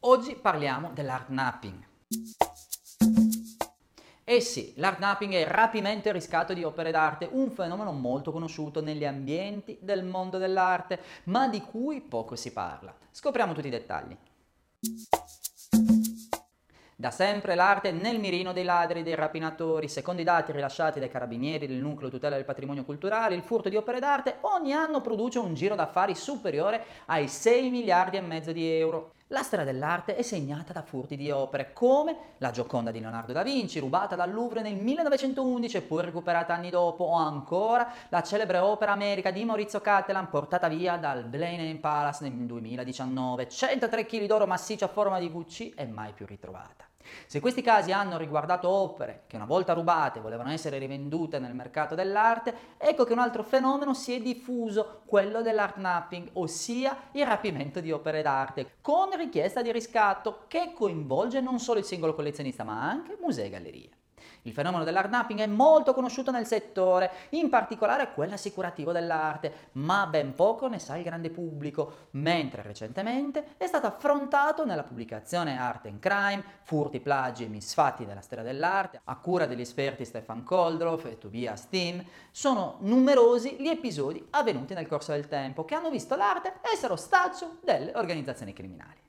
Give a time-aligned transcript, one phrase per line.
[0.00, 1.84] Oggi parliamo dell'hardnapping.
[4.24, 8.80] Eh sì, l'hardnapping è il rapimento e riscatto di opere d'arte, un fenomeno molto conosciuto
[8.80, 12.94] negli ambienti del mondo dell'arte, ma di cui poco si parla.
[13.10, 14.16] Scopriamo tutti i dettagli.
[16.98, 19.88] Da sempre l'arte è nel mirino dei ladri e dei rapinatori.
[19.88, 23.76] Secondo i dati rilasciati dai carabinieri del nucleo tutela del patrimonio culturale, il furto di
[23.76, 28.66] opere d'arte ogni anno produce un giro d'affari superiore ai 6 miliardi e mezzo di
[28.66, 29.12] euro.
[29.30, 33.42] La storia dell'arte è segnata da furti di opere come la Gioconda di Leonardo da
[33.42, 38.58] Vinci, rubata dal Louvre nel 1911 e poi recuperata anni dopo, o ancora la celebre
[38.58, 44.46] opera America di Maurizio Cattelan portata via dal Blenheim Palace nel 2019, 103 kg d'oro
[44.46, 46.84] massiccio a forma di VC e mai più ritrovata.
[47.26, 51.94] Se questi casi hanno riguardato opere che una volta rubate volevano essere rivendute nel mercato
[51.94, 57.80] dell'arte, ecco che un altro fenomeno si è diffuso, quello dell'art napping, ossia il rapimento
[57.80, 62.82] di opere d'arte, con richiesta di riscatto che coinvolge non solo il singolo collezionista ma
[62.82, 63.90] anche musei e gallerie.
[64.46, 70.34] Il fenomeno dell'hardnapping è molto conosciuto nel settore, in particolare quello assicurativo dell'arte, ma ben
[70.34, 75.98] poco ne sa il grande pubblico, mentre recentemente è stato affrontato nella pubblicazione Art and
[75.98, 81.18] Crime, Furti, plagi e misfatti della storia dell'arte, a cura degli esperti Stefan Koldroff e
[81.18, 82.04] Tobias Tim.
[82.30, 87.58] Sono numerosi gli episodi avvenuti nel corso del tempo che hanno visto l'arte essere ostaggio
[87.64, 89.05] delle organizzazioni criminali.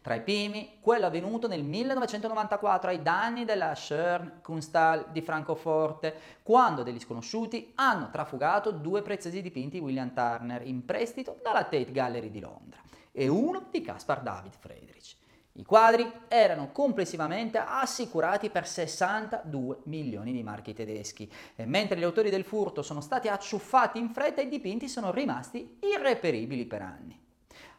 [0.00, 6.82] Tra i primi, quello avvenuto nel 1994 ai danni della Schern Kunsthal di Francoforte, quando
[6.82, 12.30] degli sconosciuti hanno trafugato due preziosi dipinti di William Turner in prestito dalla Tate Gallery
[12.30, 12.80] di Londra
[13.12, 15.16] e uno di Caspar David Friedrich.
[15.56, 22.28] I quadri erano complessivamente assicurati per 62 milioni di marchi tedeschi e mentre gli autori
[22.28, 27.23] del furto sono stati acciuffati in fretta i dipinti sono rimasti irreperibili per anni.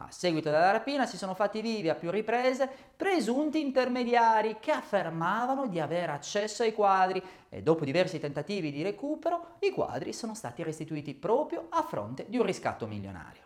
[0.00, 5.66] A seguito della rapina si sono fatti vivi a più riprese presunti intermediari che affermavano
[5.66, 10.62] di avere accesso ai quadri e dopo diversi tentativi di recupero i quadri sono stati
[10.62, 13.42] restituiti proprio a fronte di un riscatto milionario.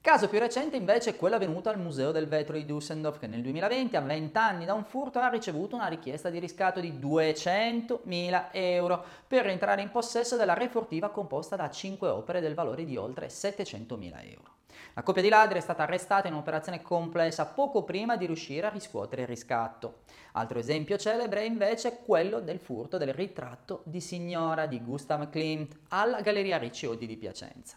[0.00, 3.42] Caso più recente invece è quello avvenuto al Museo del Vetro di Düsseldorf che nel
[3.42, 8.48] 2020, a 20 anni da un furto, ha ricevuto una richiesta di riscatto di 200.000
[8.50, 13.28] euro per rientrare in possesso della refurtiva composta da 5 opere del valore di oltre
[13.28, 14.54] 700.000 euro.
[14.94, 18.70] La coppia di ladri è stata arrestata in un'operazione complessa poco prima di riuscire a
[18.70, 20.02] riscuotere il riscatto.
[20.32, 25.78] Altro esempio celebre è invece quello del furto del ritratto di signora di Gustav Klimt
[25.88, 27.76] alla Galleria Ricci Oddi di Piacenza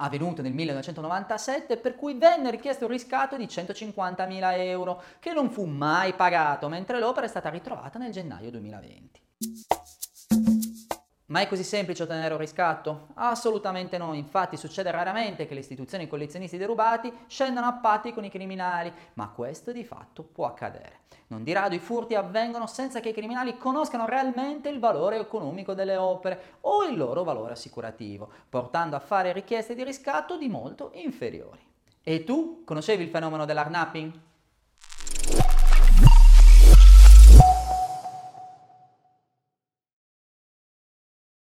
[0.00, 5.64] avvenuto nel 1997 per cui venne richiesto un riscatto di 150.000 euro che non fu
[5.64, 9.20] mai pagato mentre l'opera è stata ritrovata nel gennaio 2020.
[11.30, 13.08] Ma è così semplice ottenere un riscatto?
[13.14, 18.14] Assolutamente no, infatti succede raramente che le istituzioni e i collezionisti derubati scendano a patti
[18.14, 21.00] con i criminali, ma questo di fatto può accadere.
[21.26, 25.74] Non di rado i furti avvengono senza che i criminali conoscano realmente il valore economico
[25.74, 30.92] delle opere o il loro valore assicurativo, portando a fare richieste di riscatto di molto
[30.94, 31.60] inferiori.
[32.02, 34.27] E tu conoscevi il fenomeno dell'arnapping?